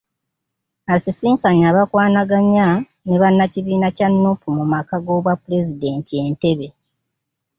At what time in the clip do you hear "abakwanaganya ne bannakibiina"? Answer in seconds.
1.71-3.87